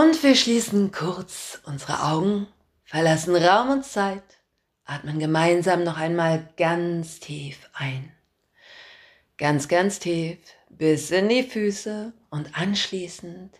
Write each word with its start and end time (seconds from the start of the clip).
Und 0.00 0.22
wir 0.22 0.34
schließen 0.34 0.92
kurz 0.92 1.60
unsere 1.66 2.02
Augen, 2.04 2.46
verlassen 2.84 3.36
Raum 3.36 3.68
und 3.68 3.84
Zeit, 3.84 4.22
atmen 4.86 5.18
gemeinsam 5.18 5.84
noch 5.84 5.98
einmal 5.98 6.48
ganz 6.56 7.20
tief 7.20 7.68
ein. 7.74 8.10
Ganz, 9.36 9.68
ganz 9.68 9.98
tief 9.98 10.38
bis 10.70 11.10
in 11.10 11.28
die 11.28 11.42
Füße 11.42 12.14
und 12.30 12.58
anschließend 12.58 13.54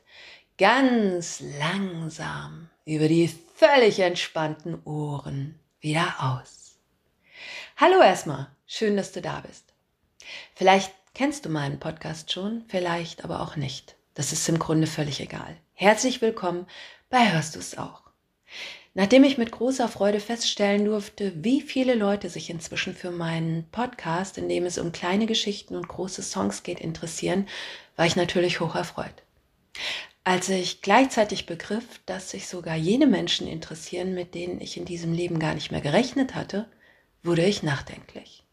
ganz 0.56 1.42
langsam 1.58 2.70
über 2.86 3.06
die 3.06 3.28
völlig 3.54 3.98
entspannten 3.98 4.82
Ohren 4.86 5.60
wieder 5.80 6.14
aus. 6.20 6.78
Hallo 7.76 8.00
erstmal, 8.00 8.46
schön, 8.64 8.96
dass 8.96 9.12
du 9.12 9.20
da 9.20 9.40
bist. 9.40 9.74
Vielleicht 10.54 10.94
kennst 11.12 11.44
du 11.44 11.50
meinen 11.50 11.78
Podcast 11.78 12.32
schon, 12.32 12.64
vielleicht 12.66 13.24
aber 13.24 13.42
auch 13.42 13.56
nicht. 13.56 13.99
Das 14.20 14.32
ist 14.32 14.46
im 14.50 14.58
Grunde 14.58 14.86
völlig 14.86 15.18
egal. 15.22 15.56
Herzlich 15.72 16.20
willkommen 16.20 16.66
bei 17.08 17.32
Hörst 17.32 17.54
du 17.54 17.58
es 17.58 17.78
auch. 17.78 18.02
Nachdem 18.92 19.24
ich 19.24 19.38
mit 19.38 19.50
großer 19.50 19.88
Freude 19.88 20.20
feststellen 20.20 20.84
durfte, 20.84 21.32
wie 21.42 21.62
viele 21.62 21.94
Leute 21.94 22.28
sich 22.28 22.50
inzwischen 22.50 22.94
für 22.94 23.12
meinen 23.12 23.64
Podcast, 23.72 24.36
in 24.36 24.46
dem 24.46 24.66
es 24.66 24.76
um 24.76 24.92
kleine 24.92 25.24
Geschichten 25.24 25.74
und 25.74 25.88
große 25.88 26.20
Songs 26.20 26.62
geht, 26.62 26.80
interessieren, 26.80 27.48
war 27.96 28.04
ich 28.04 28.14
natürlich 28.14 28.60
hoch 28.60 28.74
erfreut. 28.74 29.22
Als 30.22 30.50
ich 30.50 30.82
gleichzeitig 30.82 31.46
begriff, 31.46 31.86
dass 32.04 32.30
sich 32.30 32.46
sogar 32.46 32.76
jene 32.76 33.06
Menschen 33.06 33.48
interessieren, 33.48 34.12
mit 34.12 34.34
denen 34.34 34.60
ich 34.60 34.76
in 34.76 34.84
diesem 34.84 35.14
Leben 35.14 35.38
gar 35.38 35.54
nicht 35.54 35.70
mehr 35.70 35.80
gerechnet 35.80 36.34
hatte, 36.34 36.68
wurde 37.22 37.46
ich 37.46 37.62
nachdenklich. 37.62 38.44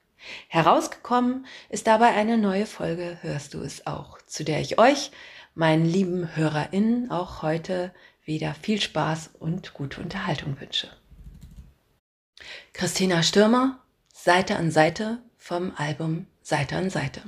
Herausgekommen 0.48 1.46
ist 1.68 1.88
dabei 1.88 2.14
eine 2.14 2.38
neue 2.38 2.66
Folge 2.66 3.18
Hörst 3.22 3.54
du 3.54 3.60
es 3.60 3.86
auch, 3.86 4.22
zu 4.22 4.46
der 4.46 4.62
ich 4.62 4.80
euch 4.80 5.12
meinen 5.58 5.86
lieben 5.86 6.36
HörerInnen 6.36 7.10
auch 7.10 7.42
heute 7.42 7.92
wieder 8.24 8.54
viel 8.54 8.80
Spaß 8.80 9.32
und 9.40 9.74
gute 9.74 10.00
Unterhaltung 10.02 10.60
wünsche. 10.62 10.90
Christina 12.74 13.24
Stürmer, 13.24 13.80
Seite 14.14 14.56
an 14.58 14.70
Seite 14.70 15.18
vom 15.38 15.74
Album 15.76 16.28
Seite 16.44 16.76
an 16.76 16.90
Seite. 16.92 17.24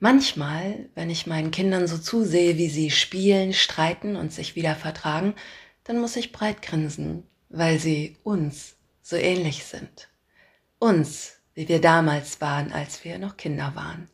Manchmal, 0.00 0.88
wenn 0.94 1.10
ich 1.10 1.26
meinen 1.26 1.50
Kindern 1.50 1.86
so 1.86 1.96
zusehe, 1.96 2.58
wie 2.58 2.68
sie 2.68 2.90
spielen, 2.90 3.52
streiten 3.52 4.16
und 4.16 4.32
sich 4.32 4.56
wieder 4.56 4.74
vertragen, 4.74 5.34
dann 5.84 6.00
muss 6.00 6.16
ich 6.16 6.32
breit 6.32 6.60
grinsen, 6.60 7.22
weil 7.50 7.78
sie 7.78 8.16
uns 8.24 8.74
so 9.02 9.16
ähnlich 9.16 9.64
sind. 9.64 10.08
Uns, 10.78 11.36
wie 11.54 11.68
wir 11.68 11.80
damals 11.80 12.40
waren, 12.40 12.72
als 12.72 13.04
wir 13.04 13.18
noch 13.18 13.36
Kinder 13.36 13.72
waren. 13.76 14.08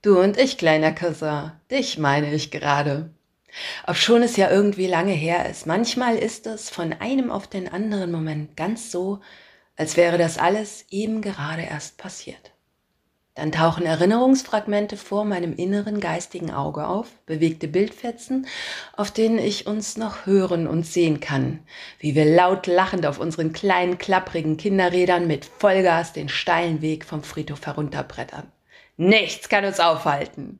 Du 0.00 0.20
und 0.20 0.38
ich, 0.38 0.58
kleiner 0.58 0.92
Cousin, 0.92 1.50
dich 1.72 1.98
meine 1.98 2.32
ich 2.32 2.52
gerade. 2.52 3.10
Obschon 3.84 4.22
es 4.22 4.36
ja 4.36 4.48
irgendwie 4.48 4.86
lange 4.86 5.12
her 5.12 5.50
ist, 5.50 5.66
manchmal 5.66 6.16
ist 6.16 6.46
es 6.46 6.70
von 6.70 6.92
einem 6.92 7.32
auf 7.32 7.48
den 7.48 7.66
anderen 7.66 8.12
Moment 8.12 8.56
ganz 8.56 8.92
so, 8.92 9.18
als 9.76 9.96
wäre 9.96 10.16
das 10.16 10.38
alles 10.38 10.84
eben 10.90 11.20
gerade 11.20 11.62
erst 11.62 11.98
passiert. 11.98 12.52
Dann 13.34 13.50
tauchen 13.50 13.86
Erinnerungsfragmente 13.86 14.96
vor 14.96 15.24
meinem 15.24 15.52
inneren 15.56 15.98
geistigen 15.98 16.52
Auge 16.52 16.86
auf, 16.86 17.08
bewegte 17.26 17.66
Bildfetzen, 17.66 18.46
auf 18.96 19.10
denen 19.10 19.38
ich 19.40 19.66
uns 19.66 19.96
noch 19.96 20.26
hören 20.26 20.68
und 20.68 20.86
sehen 20.86 21.18
kann, 21.18 21.58
wie 21.98 22.14
wir 22.14 22.24
laut 22.24 22.68
lachend 22.68 23.04
auf 23.04 23.18
unseren 23.18 23.52
kleinen, 23.52 23.98
klapprigen 23.98 24.58
Kinderrädern 24.58 25.26
mit 25.26 25.44
Vollgas 25.44 26.12
den 26.12 26.28
steilen 26.28 26.82
Weg 26.82 27.04
vom 27.04 27.24
Friedhof 27.24 27.66
herunterbrettern. 27.66 28.52
Nichts 29.00 29.48
kann 29.48 29.64
uns 29.64 29.78
aufhalten. 29.78 30.58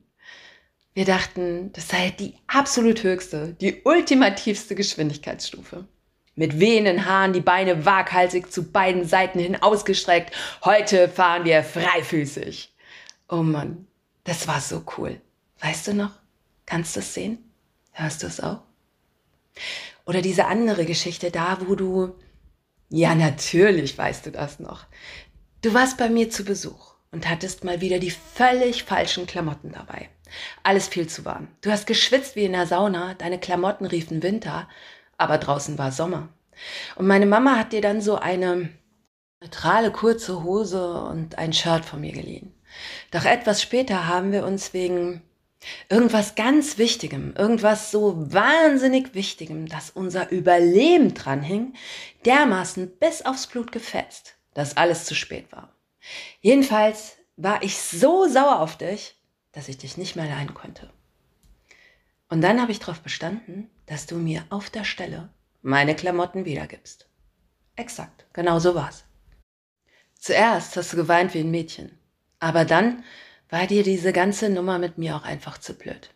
Wir 0.93 1.03
dachten, 1.03 1.73
das 1.73 1.89
sei 1.89 2.11
die 2.11 2.35
absolut 2.47 3.03
höchste, 3.03 3.53
die 3.59 3.81
ultimativste 3.83 4.75
Geschwindigkeitsstufe. 4.75 5.85
Mit 6.35 6.57
wehenden 6.57 7.05
Haaren, 7.05 7.33
die 7.33 7.41
Beine 7.41 7.85
waghalsig 7.85 8.49
zu 8.49 8.71
beiden 8.71 9.03
Seiten 9.03 9.39
hin 9.39 9.61
ausgestreckt. 9.61 10.33
Heute 10.63 11.09
fahren 11.09 11.43
wir 11.43 11.63
freifüßig. 11.63 12.73
Oh 13.27 13.43
Mann, 13.43 13.87
das 14.23 14.47
war 14.47 14.61
so 14.61 14.83
cool. 14.97 15.19
Weißt 15.59 15.87
du 15.87 15.93
noch? 15.93 16.11
Kannst 16.65 16.95
du 16.95 17.01
es 17.01 17.13
sehen? 17.13 17.39
Hörst 17.91 18.23
du 18.23 18.27
es 18.27 18.39
auch? 18.39 18.61
Oder 20.05 20.21
diese 20.21 20.45
andere 20.45 20.85
Geschichte 20.85 21.29
da, 21.29 21.57
wo 21.65 21.75
du, 21.75 22.15
ja 22.87 23.15
natürlich 23.15 23.97
weißt 23.97 24.27
du 24.27 24.31
das 24.31 24.59
noch. 24.59 24.85
Du 25.61 25.73
warst 25.73 25.97
bei 25.97 26.07
mir 26.07 26.29
zu 26.29 26.45
Besuch 26.45 26.88
und 27.11 27.29
hattest 27.29 27.63
mal 27.63 27.81
wieder 27.81 27.99
die 27.99 28.11
völlig 28.11 28.83
falschen 28.83 29.25
Klamotten 29.25 29.71
dabei. 29.71 30.09
Alles 30.63 30.87
viel 30.87 31.07
zu 31.07 31.25
warm. 31.25 31.47
Du 31.61 31.71
hast 31.71 31.87
geschwitzt 31.87 32.35
wie 32.35 32.45
in 32.45 32.53
der 32.53 32.67
Sauna, 32.67 33.15
deine 33.15 33.39
Klamotten 33.39 33.85
riefen 33.85 34.21
Winter, 34.21 34.67
aber 35.17 35.37
draußen 35.37 35.77
war 35.77 35.91
Sommer. 35.91 36.29
Und 36.95 37.07
meine 37.07 37.25
Mama 37.25 37.57
hat 37.57 37.73
dir 37.73 37.81
dann 37.81 38.01
so 38.01 38.17
eine 38.17 38.69
neutrale 39.41 39.91
kurze 39.91 40.43
Hose 40.43 41.01
und 41.01 41.37
ein 41.37 41.53
Shirt 41.53 41.85
von 41.85 42.01
mir 42.01 42.11
geliehen. 42.11 42.53
Doch 43.11 43.25
etwas 43.25 43.61
später 43.61 44.07
haben 44.07 44.31
wir 44.31 44.45
uns 44.45 44.73
wegen 44.73 45.23
irgendwas 45.89 46.35
ganz 46.35 46.77
Wichtigem, 46.77 47.33
irgendwas 47.37 47.91
so 47.91 48.31
wahnsinnig 48.31 49.13
Wichtigem, 49.13 49.67
dass 49.67 49.89
unser 49.89 50.29
Überleben 50.31 51.13
dran 51.13 51.41
hing, 51.41 51.73
dermaßen 52.25 52.97
bis 52.99 53.25
aufs 53.25 53.47
Blut 53.47 53.71
gefetzt, 53.71 54.35
dass 54.53 54.77
alles 54.77 55.05
zu 55.05 55.15
spät 55.15 55.51
war. 55.51 55.73
Jedenfalls 56.41 57.17
war 57.35 57.63
ich 57.63 57.77
so 57.77 58.27
sauer 58.27 58.59
auf 58.59 58.77
dich, 58.77 59.15
dass 59.51 59.67
ich 59.67 59.77
dich 59.77 59.97
nicht 59.97 60.15
mehr 60.15 60.27
leiden 60.27 60.53
konnte. 60.53 60.91
Und 62.29 62.41
dann 62.41 62.61
habe 62.61 62.71
ich 62.71 62.79
darauf 62.79 63.01
bestanden, 63.01 63.69
dass 63.85 64.05
du 64.05 64.15
mir 64.15 64.43
auf 64.49 64.69
der 64.69 64.83
Stelle 64.83 65.29
meine 65.61 65.95
Klamotten 65.95 66.45
wiedergibst. 66.45 67.09
Exakt, 67.75 68.25
genau 68.33 68.59
so 68.59 68.75
war's. 68.75 69.05
Zuerst 70.15 70.75
hast 70.75 70.93
du 70.93 70.97
geweint 70.97 71.33
wie 71.33 71.39
ein 71.39 71.51
Mädchen, 71.51 71.97
aber 72.39 72.65
dann 72.65 73.03
war 73.49 73.67
dir 73.67 73.83
diese 73.83 74.13
ganze 74.13 74.49
Nummer 74.49 74.77
mit 74.77 74.97
mir 74.97 75.15
auch 75.15 75.23
einfach 75.23 75.57
zu 75.57 75.73
blöd. 75.73 76.13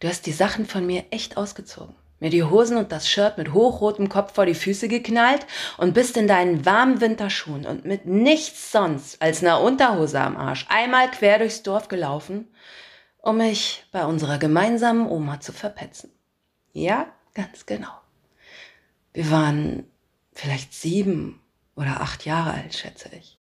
Du 0.00 0.08
hast 0.08 0.26
die 0.26 0.32
Sachen 0.32 0.66
von 0.66 0.86
mir 0.86 1.04
echt 1.10 1.36
ausgezogen 1.36 1.94
mir 2.24 2.30
die 2.30 2.42
Hosen 2.42 2.78
und 2.78 2.90
das 2.90 3.06
Shirt 3.06 3.36
mit 3.36 3.52
hochrotem 3.52 4.08
Kopf 4.08 4.32
vor 4.32 4.46
die 4.46 4.54
Füße 4.54 4.88
geknallt 4.88 5.46
und 5.76 5.92
bist 5.92 6.16
in 6.16 6.26
deinen 6.26 6.64
warmen 6.64 7.02
Winterschuhen 7.02 7.66
und 7.66 7.84
mit 7.84 8.06
nichts 8.06 8.72
sonst 8.72 9.20
als 9.20 9.42
einer 9.42 9.60
Unterhose 9.60 10.18
am 10.18 10.38
Arsch 10.38 10.64
einmal 10.70 11.10
quer 11.10 11.38
durchs 11.38 11.62
Dorf 11.62 11.88
gelaufen, 11.88 12.48
um 13.18 13.36
mich 13.36 13.84
bei 13.92 14.06
unserer 14.06 14.38
gemeinsamen 14.38 15.06
Oma 15.06 15.40
zu 15.40 15.52
verpetzen. 15.52 16.12
Ja, 16.72 17.12
ganz 17.34 17.66
genau. 17.66 17.92
Wir 19.12 19.30
waren 19.30 19.84
vielleicht 20.32 20.72
sieben 20.72 21.42
oder 21.76 22.00
acht 22.00 22.24
Jahre 22.24 22.54
alt, 22.54 22.72
schätze 22.72 23.10
ich. 23.18 23.38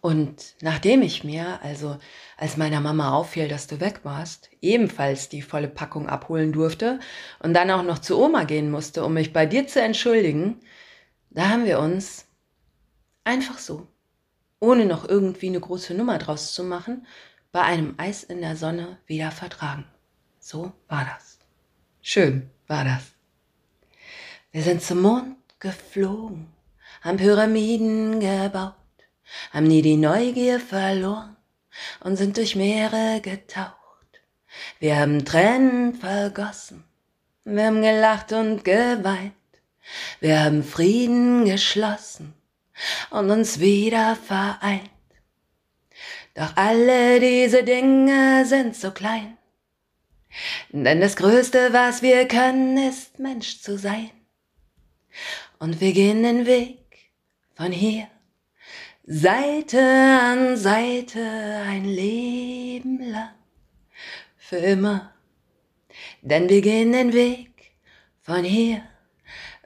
Und 0.00 0.54
nachdem 0.62 1.02
ich 1.02 1.24
mir, 1.24 1.62
also 1.62 1.98
als 2.38 2.56
meiner 2.56 2.80
Mama 2.80 3.12
auffiel, 3.12 3.48
dass 3.48 3.66
du 3.66 3.80
weg 3.80 4.00
warst, 4.02 4.48
ebenfalls 4.62 5.28
die 5.28 5.42
volle 5.42 5.68
Packung 5.68 6.08
abholen 6.08 6.52
durfte 6.52 7.00
und 7.40 7.52
dann 7.52 7.70
auch 7.70 7.82
noch 7.82 7.98
zu 7.98 8.18
Oma 8.18 8.44
gehen 8.44 8.70
musste, 8.70 9.04
um 9.04 9.12
mich 9.12 9.34
bei 9.34 9.44
dir 9.44 9.66
zu 9.66 9.82
entschuldigen, 9.82 10.60
da 11.28 11.50
haben 11.50 11.66
wir 11.66 11.80
uns 11.80 12.26
einfach 13.24 13.58
so, 13.58 13.88
ohne 14.58 14.86
noch 14.86 15.06
irgendwie 15.06 15.48
eine 15.48 15.60
große 15.60 15.92
Nummer 15.92 16.16
draus 16.16 16.54
zu 16.54 16.64
machen, 16.64 17.06
bei 17.52 17.60
einem 17.62 17.94
Eis 17.98 18.24
in 18.24 18.40
der 18.40 18.56
Sonne 18.56 18.98
wieder 19.06 19.30
vertragen. 19.30 19.84
So 20.38 20.72
war 20.88 21.04
das. 21.04 21.38
Schön 22.00 22.48
war 22.66 22.84
das. 22.84 23.02
Wir 24.50 24.62
sind 24.62 24.82
zum 24.82 25.02
Mond 25.02 25.36
geflogen, 25.58 26.46
haben 27.02 27.18
Pyramiden 27.18 28.18
gebaut 28.20 28.74
haben 29.52 29.66
nie 29.66 29.82
die 29.82 29.96
Neugier 29.96 30.60
verloren 30.60 31.36
und 32.00 32.16
sind 32.16 32.36
durch 32.36 32.56
Meere 32.56 33.20
getaucht. 33.20 33.76
Wir 34.78 34.98
haben 34.98 35.24
Tränen 35.24 35.94
vergossen, 35.94 36.84
wir 37.44 37.66
haben 37.66 37.82
gelacht 37.82 38.32
und 38.32 38.64
geweint, 38.64 39.32
wir 40.20 40.42
haben 40.42 40.64
Frieden 40.64 41.44
geschlossen 41.44 42.34
und 43.10 43.30
uns 43.30 43.60
wieder 43.60 44.16
vereint. 44.16 44.90
Doch 46.34 46.56
alle 46.56 47.20
diese 47.20 47.64
Dinge 47.64 48.44
sind 48.46 48.74
so 48.76 48.90
klein, 48.90 49.36
denn 50.70 51.00
das 51.00 51.16
Größte, 51.16 51.72
was 51.72 52.02
wir 52.02 52.26
können, 52.28 52.76
ist 52.78 53.18
Mensch 53.18 53.60
zu 53.60 53.78
sein. 53.78 54.10
Und 55.58 55.80
wir 55.80 55.92
gehen 55.92 56.22
den 56.22 56.46
Weg 56.46 56.78
von 57.54 57.72
hier 57.72 58.08
Seite 59.12 59.80
an 59.80 60.56
Seite 60.56 61.20
ein 61.66 61.84
Leben 61.84 63.02
lang, 63.10 63.34
für 64.36 64.58
immer. 64.58 65.12
Denn 66.22 66.48
wir 66.48 66.60
gehen 66.60 66.92
den 66.92 67.12
Weg 67.12 67.72
von 68.20 68.44
hier 68.44 68.82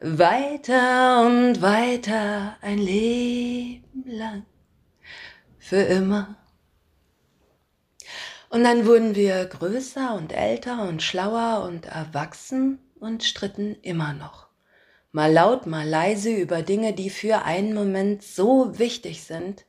weiter 0.01 1.27
und 1.27 1.61
weiter 1.61 2.57
ein 2.63 2.79
Leben 2.79 4.05
lang, 4.07 4.47
für 5.59 5.83
immer. 5.83 6.37
Und 8.49 8.65
dann 8.65 8.87
wurden 8.87 9.15
wir 9.15 9.45
größer 9.45 10.15
und 10.15 10.33
älter 10.33 10.89
und 10.89 11.03
schlauer 11.03 11.65
und 11.67 11.85
erwachsen 11.85 12.79
und 12.99 13.23
stritten 13.23 13.77
immer 13.83 14.15
noch. 14.15 14.44
Mal 15.15 15.33
laut, 15.33 15.67
mal 15.67 15.87
leise 15.87 16.33
über 16.35 16.63
Dinge, 16.63 16.93
die 16.93 17.09
für 17.09 17.45
einen 17.45 17.73
Moment 17.73 18.25
so 18.25 18.81
wichtig 18.81 19.23
sind, 19.23 19.65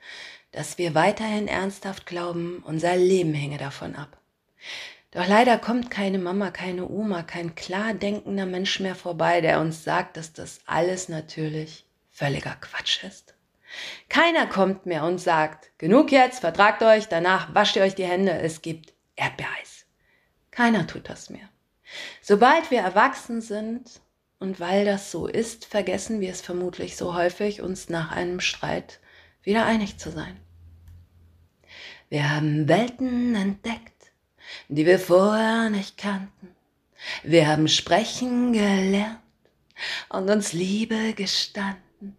dass 0.52 0.80
wir 0.80 0.96
weiterhin 0.96 1.48
ernsthaft 1.48 2.08
glauben, 2.08 2.64
unser 2.66 2.96
Leben 2.96 3.36
hänge 3.36 3.60
davon 3.60 3.94
ab. 3.94 4.18
Doch 5.12 5.28
leider 5.28 5.60
kommt 5.60 5.92
keine 5.92 6.18
Mama, 6.18 6.50
keine 6.50 6.90
Oma, 6.90 7.22
kein 7.22 7.54
klar 7.54 7.94
denkender 7.94 8.48
Mensch 8.48 8.80
mehr 8.80 8.96
vorbei, 8.96 9.40
der 9.40 9.60
uns 9.60 9.84
sagt, 9.84 10.18
dass 10.18 10.34
das 10.34 10.62
alles 10.66 11.10
natürlich 11.10 11.86
völliger 12.10 12.58
Quatsch 12.60 13.04
ist. 13.04 13.36
Keiner 14.10 14.48
kommt 14.48 14.88
mehr 14.88 15.04
und 15.04 15.20
sagt, 15.20 15.70
genug 15.78 16.12
jetzt, 16.12 16.40
vertragt 16.40 16.82
euch, 16.82 17.08
danach 17.08 17.54
wascht 17.54 17.76
ihr 17.76 17.84
euch 17.84 17.94
die 17.94 18.08
Hände, 18.08 18.32
es 18.32 18.64
gibt 18.64 18.96
Erdbeereis. 19.16 19.86
Keiner 20.50 20.88
tut 20.88 21.08
das 21.08 21.30
mehr. 21.30 21.48
Sobald 22.24 22.72
wir 22.72 22.80
erwachsen 22.80 23.42
sind, 23.42 24.02
und 24.46 24.60
weil 24.60 24.86
das 24.86 25.10
so 25.10 25.26
ist, 25.26 25.66
vergessen 25.66 26.22
wir 26.22 26.30
es 26.30 26.42
vermutlich 26.42 26.98
so 26.98 27.16
häufig, 27.16 27.64
uns 27.64 27.90
nach 27.90 28.12
einem 28.12 28.40
Streit 28.40 29.00
wieder 29.42 29.66
einig 29.66 29.98
zu 29.98 30.12
sein. 30.12 30.40
Wir 32.10 32.30
haben 32.30 32.68
Welten 32.68 33.34
entdeckt, 33.34 34.12
die 34.68 34.86
wir 34.86 35.00
vorher 35.00 35.72
nicht 35.72 35.98
kannten. 35.98 36.50
Wir 37.24 37.48
haben 37.48 37.68
sprechen 37.68 38.54
gelernt 38.54 39.18
und 40.10 40.30
uns 40.30 40.54
Liebe 40.54 41.14
gestanden. 41.14 42.16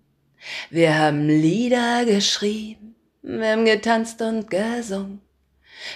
Wir 0.68 0.98
haben 0.98 1.28
Lieder 1.28 2.04
geschrieben, 2.06 2.96
wir 3.22 3.52
haben 3.52 3.64
getanzt 3.64 4.20
und 4.20 4.50
gesungen. 4.50 5.20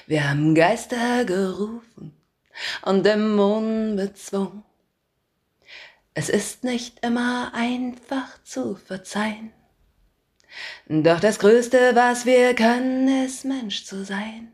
Wir 0.07 0.31
haben 0.31 0.55
Geister 0.55 1.25
gerufen 1.25 2.15
und 2.83 3.05
Dämonen 3.05 3.97
bezwungen. 3.97 4.63
Es 6.15 6.29
ist 6.29 6.65
nicht 6.65 7.05
immer 7.05 7.53
einfach 7.55 8.43
zu 8.43 8.75
verzeihen. 8.75 9.53
Doch 10.89 11.21
das 11.21 11.39
Größte, 11.39 11.95
was 11.95 12.27
wir 12.27 12.55
können, 12.55 13.25
ist 13.25 13.45
Mensch 13.45 13.85
zu 13.85 14.05
sein. 14.05 14.53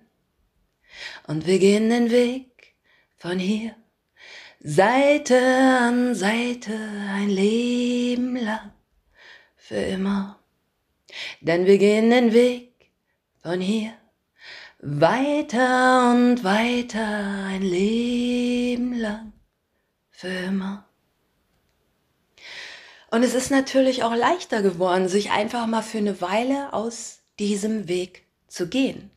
Und 1.26 1.46
wir 1.46 1.58
gehen 1.58 1.88
den 1.88 2.10
Weg 2.10 2.74
von 3.16 3.38
hier, 3.38 3.74
Seite 4.60 5.38
an 5.38 6.14
Seite, 6.14 6.74
ein 7.10 7.30
Leben 7.30 8.36
lang 8.36 8.72
für 9.56 9.76
immer. 9.76 10.38
Denn 11.40 11.66
wir 11.66 11.78
gehen 11.78 12.10
den 12.10 12.32
Weg 12.32 12.90
von 13.40 13.60
hier 13.60 13.92
weiter 14.78 16.10
und 16.10 16.44
weiter 16.44 17.46
ein 17.46 17.62
Leben 17.62 18.94
lang 18.98 19.32
für 20.10 20.28
immer. 20.28 20.85
Und 23.16 23.22
es 23.22 23.32
ist 23.32 23.50
natürlich 23.50 24.04
auch 24.04 24.14
leichter 24.14 24.60
geworden, 24.60 25.08
sich 25.08 25.30
einfach 25.30 25.66
mal 25.66 25.80
für 25.80 25.96
eine 25.96 26.20
Weile 26.20 26.74
aus 26.74 27.20
diesem 27.38 27.88
Weg 27.88 28.26
zu 28.46 28.68
gehen. 28.68 29.10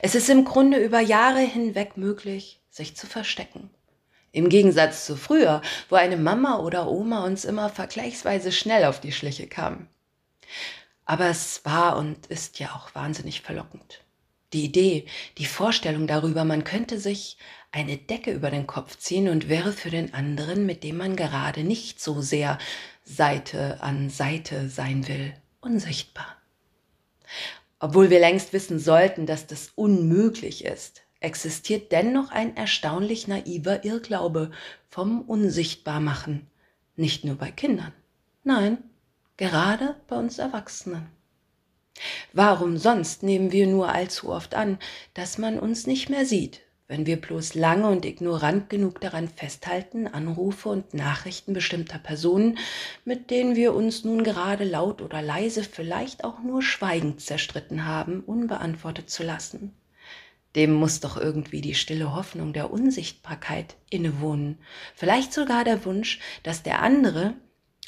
Es 0.00 0.14
ist 0.14 0.28
im 0.28 0.44
Grunde 0.44 0.76
über 0.76 1.00
Jahre 1.00 1.38
hinweg 1.38 1.96
möglich, 1.96 2.60
sich 2.68 2.94
zu 2.94 3.06
verstecken. 3.06 3.70
Im 4.32 4.50
Gegensatz 4.50 5.06
zu 5.06 5.16
früher, 5.16 5.62
wo 5.88 5.96
eine 5.96 6.18
Mama 6.18 6.58
oder 6.58 6.90
Oma 6.90 7.24
uns 7.24 7.46
immer 7.46 7.70
vergleichsweise 7.70 8.52
schnell 8.52 8.84
auf 8.84 9.00
die 9.00 9.12
Schliche 9.12 9.46
kam. 9.46 9.88
Aber 11.06 11.24
es 11.24 11.64
war 11.64 11.96
und 11.96 12.26
ist 12.26 12.58
ja 12.58 12.74
auch 12.74 12.94
wahnsinnig 12.94 13.40
verlockend. 13.40 14.04
Die 14.52 14.64
Idee, 14.64 15.06
die 15.38 15.46
Vorstellung 15.46 16.06
darüber, 16.06 16.44
man 16.44 16.64
könnte 16.64 16.98
sich 16.98 17.38
eine 17.70 17.96
Decke 17.96 18.32
über 18.32 18.50
den 18.50 18.66
Kopf 18.66 18.98
ziehen 18.98 19.28
und 19.28 19.48
wäre 19.48 19.72
für 19.72 19.90
den 19.90 20.12
anderen, 20.12 20.66
mit 20.66 20.84
dem 20.84 20.98
man 20.98 21.16
gerade 21.16 21.64
nicht 21.64 22.00
so 22.00 22.20
sehr 22.20 22.58
Seite 23.02 23.82
an 23.82 24.10
Seite 24.10 24.68
sein 24.68 25.08
will, 25.08 25.32
unsichtbar. 25.60 26.36
Obwohl 27.78 28.10
wir 28.10 28.20
längst 28.20 28.52
wissen 28.52 28.78
sollten, 28.78 29.26
dass 29.26 29.46
das 29.46 29.72
unmöglich 29.74 30.64
ist, 30.64 31.02
existiert 31.20 31.90
dennoch 31.92 32.30
ein 32.30 32.56
erstaunlich 32.56 33.28
naiver 33.28 33.84
Irrglaube 33.84 34.50
vom 34.88 35.22
Unsichtbarmachen. 35.22 36.46
Nicht 36.94 37.24
nur 37.24 37.36
bei 37.36 37.50
Kindern. 37.50 37.92
Nein, 38.44 38.78
gerade 39.36 39.96
bei 40.08 40.16
uns 40.16 40.38
Erwachsenen. 40.38 41.08
Warum 42.32 42.78
sonst 42.78 43.22
nehmen 43.22 43.52
wir 43.52 43.66
nur 43.66 43.88
allzu 43.88 44.30
oft 44.30 44.54
an, 44.54 44.78
dass 45.14 45.38
man 45.38 45.58
uns 45.58 45.86
nicht 45.86 46.08
mehr 46.08 46.24
sieht, 46.24 46.60
wenn 46.88 47.06
wir 47.06 47.20
bloß 47.20 47.54
lange 47.54 47.88
und 47.88 48.04
ignorant 48.04 48.68
genug 48.68 49.00
daran 49.00 49.28
festhalten, 49.28 50.06
Anrufe 50.06 50.68
und 50.68 50.92
Nachrichten 50.94 51.54
bestimmter 51.54 51.98
Personen, 51.98 52.58
mit 53.04 53.30
denen 53.30 53.56
wir 53.56 53.74
uns 53.74 54.04
nun 54.04 54.24
gerade 54.24 54.64
laut 54.64 55.00
oder 55.00 55.22
leise, 55.22 55.64
vielleicht 55.64 56.22
auch 56.22 56.42
nur 56.42 56.62
schweigend 56.62 57.20
zerstritten 57.20 57.86
haben, 57.86 58.20
unbeantwortet 58.20 59.08
zu 59.08 59.22
lassen? 59.22 59.74
Dem 60.54 60.74
muss 60.74 61.00
doch 61.00 61.16
irgendwie 61.16 61.62
die 61.62 61.74
stille 61.74 62.14
Hoffnung 62.14 62.52
der 62.52 62.70
Unsichtbarkeit 62.70 63.76
innewohnen, 63.88 64.58
vielleicht 64.94 65.32
sogar 65.32 65.64
der 65.64 65.86
Wunsch, 65.86 66.20
dass 66.42 66.62
der 66.62 66.82
andere, 66.82 67.34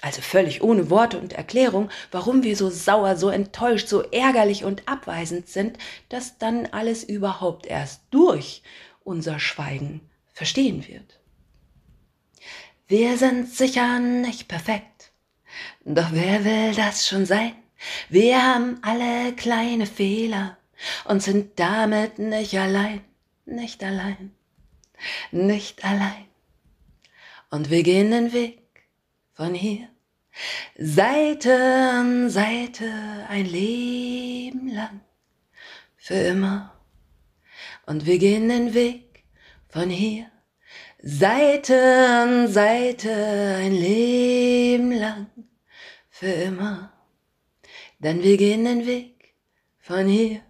also 0.01 0.21
völlig 0.21 0.63
ohne 0.63 0.91
Worte 0.91 1.19
und 1.19 1.33
Erklärung, 1.33 1.89
warum 2.11 2.43
wir 2.43 2.57
so 2.57 2.69
sauer, 2.69 3.17
so 3.17 3.31
enttäuscht, 3.31 3.89
so 3.89 4.03
ärgerlich 4.03 4.65
und 4.65 4.87
abweisend 4.87 5.49
sind, 5.49 5.79
dass 6.09 6.39
dann 6.39 6.67
alles 6.67 7.05
überhaupt 7.05 7.67
erst 7.67 8.03
durch 8.11 8.63
unser 9.03 9.39
Schweigen 9.39 10.01
verstehen 10.33 10.87
wird. 10.87 11.21
Wir 12.87 13.17
sind 13.17 13.49
sicher 13.49 13.99
nicht 13.99 14.47
perfekt, 14.47 15.13
doch 15.85 16.09
wer 16.13 16.45
will 16.45 16.75
das 16.75 17.09
schon 17.09 17.25
sein? 17.25 17.55
Wir 18.09 18.43
haben 18.43 18.79
alle 18.83 19.33
kleine 19.35 19.87
Fehler 19.87 20.57
und 21.05 21.23
sind 21.23 21.59
damit 21.59 22.19
nicht 22.19 22.55
allein, 22.57 23.03
nicht 23.47 23.83
allein, 23.83 24.33
nicht 25.31 25.85
allein. 25.85 26.27
Und 27.51 27.71
wir 27.71 27.83
gehen 27.83 28.11
den 28.11 28.33
Weg 28.33 28.64
von 29.35 29.55
hier, 29.55 29.89
Seite 30.79 31.55
an 31.55 32.31
Seite, 32.31 32.91
ein 33.29 33.47
Leben 33.47 34.69
lang, 34.69 35.01
für 35.97 36.15
immer. 36.15 36.73
Und 37.87 38.07
wir 38.07 38.19
gehen 38.19 38.49
den 38.49 38.75
Weg 38.75 39.25
von 39.69 39.91
hier, 39.91 40.31
Seite 41.03 41.77
an 42.23 42.49
Seite, 42.49 43.57
ein 43.59 43.73
Leben 43.73 44.93
lang, 44.93 45.27
für 46.11 46.33
immer. 46.33 46.93
Denn 47.99 48.23
wir 48.23 48.37
gehen 48.37 48.65
den 48.65 48.87
Weg 48.87 49.35
von 49.79 50.07
hier 50.07 50.41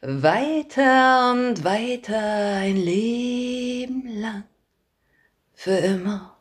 weiter 0.00 1.32
und 1.32 1.64
weiter 1.64 2.56
ein 2.56 2.76
Leben 2.76 4.20
lang, 4.20 4.44
für 5.54 5.76
immer. 5.76 6.31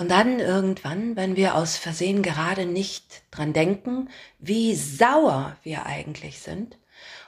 Und 0.00 0.12
dann 0.12 0.38
irgendwann, 0.38 1.16
wenn 1.16 1.34
wir 1.34 1.56
aus 1.56 1.76
Versehen 1.76 2.22
gerade 2.22 2.66
nicht 2.66 3.22
dran 3.32 3.52
denken, 3.52 4.08
wie 4.38 4.76
sauer 4.76 5.56
wir 5.64 5.86
eigentlich 5.86 6.38
sind, 6.38 6.78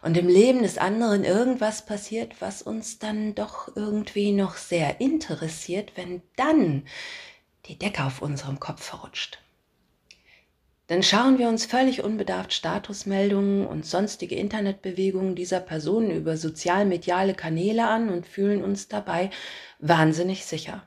und 0.03 0.17
im 0.17 0.29
Leben 0.29 0.62
des 0.62 0.79
anderen 0.79 1.25
irgendwas 1.25 1.85
passiert, 1.85 2.41
was 2.41 2.62
uns 2.62 2.99
dann 2.99 3.35
doch 3.35 3.77
irgendwie 3.77 4.33
noch 4.33 4.57
sehr 4.57 5.00
interessiert, 5.00 5.93
wenn 5.97 6.23
dann 6.37 6.85
die 7.67 7.79
Decke 7.79 8.05
auf 8.05 8.23
unserem 8.23 8.61
Kopf 8.61 8.83
verrutscht. 8.85 9.39
Dann 10.87 11.03
schauen 11.03 11.39
wir 11.39 11.49
uns 11.49 11.67
völlig 11.67 12.03
unbedarft 12.03 12.53
Statusmeldungen 12.53 13.67
und 13.67 13.85
sonstige 13.87 14.35
Internetbewegungen 14.37 15.37
dieser 15.37 15.61
Personen 15.61 16.11
über 16.11 16.37
sozialmediale 16.37 17.35
Kanäle 17.35 17.87
an 17.87 18.09
und 18.09 18.27
fühlen 18.27 18.65
uns 18.65 18.89
dabei 18.89 19.31
wahnsinnig 19.79 20.45
sicher. 20.45 20.87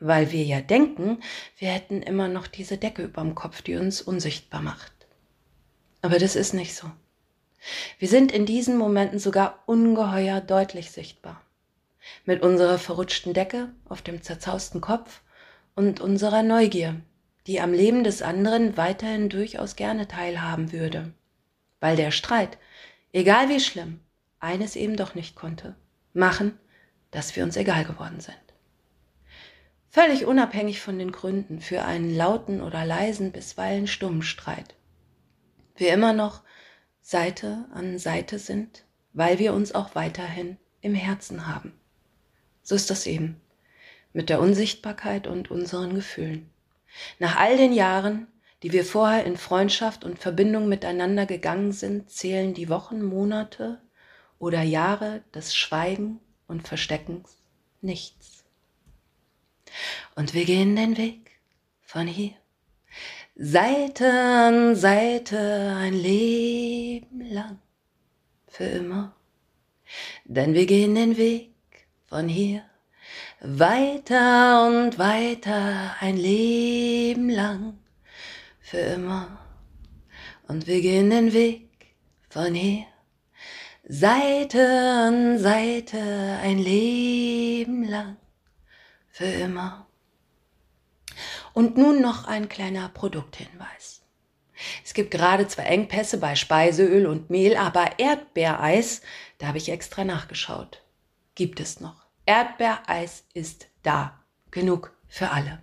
Weil 0.00 0.30
wir 0.30 0.44
ja 0.44 0.60
denken, 0.60 1.20
wir 1.58 1.70
hätten 1.70 2.02
immer 2.02 2.28
noch 2.28 2.46
diese 2.46 2.78
Decke 2.78 3.02
überm 3.02 3.34
Kopf, 3.34 3.62
die 3.62 3.76
uns 3.76 4.00
unsichtbar 4.00 4.62
macht. 4.62 4.92
Aber 6.02 6.18
das 6.18 6.36
ist 6.36 6.54
nicht 6.54 6.74
so. 6.74 6.90
Wir 7.98 8.08
sind 8.08 8.30
in 8.30 8.46
diesen 8.46 8.78
Momenten 8.78 9.18
sogar 9.18 9.62
ungeheuer 9.66 10.40
deutlich 10.40 10.92
sichtbar. 10.92 11.42
Mit 12.24 12.42
unserer 12.42 12.78
verrutschten 12.78 13.34
Decke 13.34 13.70
auf 13.88 14.02
dem 14.02 14.22
zerzausten 14.22 14.80
Kopf 14.80 15.20
und 15.74 16.00
unserer 16.00 16.42
Neugier, 16.42 17.00
die 17.46 17.60
am 17.60 17.72
Leben 17.72 18.04
des 18.04 18.22
anderen 18.22 18.76
weiterhin 18.76 19.28
durchaus 19.28 19.76
gerne 19.76 20.06
teilhaben 20.06 20.72
würde, 20.72 21.12
weil 21.80 21.96
der 21.96 22.10
Streit, 22.10 22.58
egal 23.12 23.48
wie 23.48 23.60
schlimm, 23.60 24.00
eines 24.38 24.76
eben 24.76 24.96
doch 24.96 25.14
nicht 25.14 25.34
konnte, 25.34 25.74
machen, 26.12 26.58
dass 27.10 27.34
wir 27.36 27.44
uns 27.44 27.56
egal 27.56 27.84
geworden 27.84 28.20
sind. 28.20 28.36
Völlig 29.90 30.26
unabhängig 30.26 30.80
von 30.80 30.98
den 30.98 31.12
Gründen 31.12 31.60
für 31.60 31.84
einen 31.84 32.14
lauten 32.14 32.60
oder 32.60 32.84
leisen, 32.84 33.32
bisweilen 33.32 33.86
stummen 33.86 34.22
Streit. 34.22 34.74
Wir 35.76 35.94
immer 35.94 36.12
noch 36.12 36.42
Seite 37.00 37.66
an 37.72 37.98
Seite 37.98 38.38
sind, 38.38 38.84
weil 39.14 39.38
wir 39.38 39.54
uns 39.54 39.74
auch 39.74 39.94
weiterhin 39.94 40.58
im 40.82 40.94
Herzen 40.94 41.46
haben. 41.46 41.72
So 42.62 42.74
ist 42.74 42.90
das 42.90 43.06
eben 43.06 43.40
mit 44.12 44.28
der 44.28 44.40
Unsichtbarkeit 44.40 45.26
und 45.26 45.50
unseren 45.50 45.94
Gefühlen. 45.94 46.50
Nach 47.18 47.36
all 47.36 47.56
den 47.56 47.72
Jahren, 47.72 48.26
die 48.62 48.72
wir 48.72 48.84
vorher 48.84 49.24
in 49.24 49.36
Freundschaft 49.36 50.04
und 50.04 50.18
Verbindung 50.18 50.68
miteinander 50.68 51.24
gegangen 51.24 51.72
sind, 51.72 52.10
zählen 52.10 52.54
die 52.54 52.68
Wochen, 52.68 53.02
Monate 53.02 53.80
oder 54.38 54.62
Jahre 54.62 55.22
des 55.34 55.54
Schweigen 55.54 56.20
und 56.46 56.66
Versteckens 56.66 57.38
nichts. 57.80 58.37
Und 60.14 60.34
wir 60.34 60.44
gehen 60.44 60.76
den 60.76 60.96
Weg 60.96 61.30
von 61.82 62.06
hier, 62.06 62.34
Seite 63.36 64.10
an 64.10 64.74
Seite 64.76 65.76
ein 65.78 65.94
Leben 65.94 67.20
lang, 67.30 67.58
für 68.46 68.64
immer. 68.64 69.14
Denn 70.24 70.54
wir 70.54 70.66
gehen 70.66 70.94
den 70.94 71.16
Weg 71.16 71.54
von 72.06 72.28
hier 72.28 72.62
weiter 73.40 74.66
und 74.66 74.98
weiter 74.98 75.94
ein 76.00 76.16
Leben 76.16 77.30
lang, 77.30 77.78
für 78.60 78.78
immer. 78.78 79.38
Und 80.48 80.66
wir 80.66 80.80
gehen 80.80 81.10
den 81.10 81.32
Weg 81.32 81.68
von 82.28 82.54
hier 82.54 82.86
Seite 83.90 84.66
an 85.06 85.38
Seite 85.38 85.98
ein 86.42 86.58
Leben 86.58 87.84
lang, 87.84 88.16
für 89.18 89.24
immer. 89.24 89.84
Und 91.52 91.76
nun 91.76 92.00
noch 92.00 92.28
ein 92.28 92.48
kleiner 92.48 92.88
Produkthinweis. 92.88 94.02
Es 94.84 94.94
gibt 94.94 95.10
gerade 95.10 95.48
zwar 95.48 95.66
Engpässe 95.66 96.18
bei 96.18 96.36
Speiseöl 96.36 97.04
und 97.04 97.28
Mehl, 97.28 97.56
aber 97.56 97.98
Erdbeereis, 97.98 99.02
da 99.38 99.48
habe 99.48 99.58
ich 99.58 99.70
extra 99.70 100.04
nachgeschaut, 100.04 100.84
gibt 101.34 101.58
es 101.58 101.80
noch. 101.80 102.06
Erdbeereis 102.26 103.24
ist 103.34 103.66
da. 103.82 104.22
Genug 104.52 104.96
für 105.08 105.30
alle. 105.30 105.60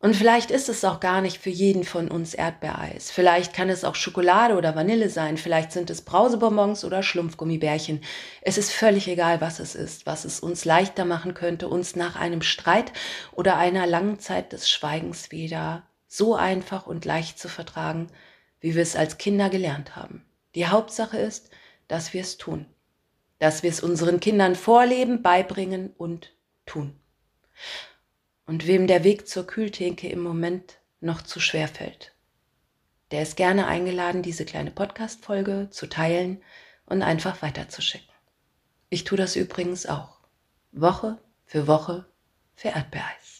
Und 0.00 0.14
vielleicht 0.14 0.52
ist 0.52 0.68
es 0.68 0.84
auch 0.84 1.00
gar 1.00 1.20
nicht 1.20 1.38
für 1.38 1.50
jeden 1.50 1.82
von 1.82 2.08
uns 2.08 2.32
Erdbeereis. 2.32 3.10
Vielleicht 3.10 3.52
kann 3.52 3.68
es 3.68 3.82
auch 3.82 3.96
Schokolade 3.96 4.56
oder 4.56 4.76
Vanille 4.76 5.10
sein. 5.10 5.36
Vielleicht 5.36 5.72
sind 5.72 5.90
es 5.90 6.02
Brausebonbons 6.02 6.84
oder 6.84 7.02
Schlumpfgummibärchen. 7.02 8.02
Es 8.40 8.58
ist 8.58 8.70
völlig 8.70 9.08
egal, 9.08 9.40
was 9.40 9.58
es 9.58 9.74
ist, 9.74 10.06
was 10.06 10.24
es 10.24 10.38
uns 10.38 10.64
leichter 10.64 11.04
machen 11.04 11.34
könnte, 11.34 11.66
uns 11.66 11.96
nach 11.96 12.14
einem 12.14 12.42
Streit 12.42 12.92
oder 13.32 13.56
einer 13.56 13.86
langen 13.86 14.20
Zeit 14.20 14.52
des 14.52 14.70
Schweigens 14.70 15.32
wieder 15.32 15.82
so 16.06 16.36
einfach 16.36 16.86
und 16.86 17.04
leicht 17.04 17.38
zu 17.38 17.48
vertragen, 17.48 18.06
wie 18.60 18.76
wir 18.76 18.82
es 18.82 18.94
als 18.94 19.18
Kinder 19.18 19.50
gelernt 19.50 19.96
haben. 19.96 20.24
Die 20.54 20.68
Hauptsache 20.68 21.18
ist, 21.18 21.50
dass 21.88 22.12
wir 22.12 22.20
es 22.20 22.38
tun 22.38 22.66
dass 23.38 23.62
wir 23.62 23.70
es 23.70 23.80
unseren 23.80 24.20
Kindern 24.20 24.54
vorleben, 24.54 25.22
beibringen 25.22 25.90
und 25.96 26.34
tun. 26.66 26.98
Und 28.48 28.66
wem 28.66 28.86
der 28.86 29.04
Weg 29.04 29.28
zur 29.28 29.46
Kühltheke 29.46 30.08
im 30.08 30.20
Moment 30.20 30.78
noch 31.00 31.20
zu 31.20 31.38
schwer 31.38 31.68
fällt, 31.68 32.14
der 33.10 33.20
ist 33.20 33.36
gerne 33.36 33.66
eingeladen, 33.66 34.22
diese 34.22 34.46
kleine 34.46 34.70
Podcast-Folge 34.70 35.68
zu 35.70 35.86
teilen 35.86 36.42
und 36.86 37.02
einfach 37.02 37.42
weiterzuschicken. 37.42 38.08
Ich 38.88 39.04
tue 39.04 39.18
das 39.18 39.36
übrigens 39.36 39.84
auch. 39.84 40.20
Woche 40.72 41.18
für 41.44 41.66
Woche 41.66 42.06
für 42.54 42.68
Erdbeereis. 42.68 43.37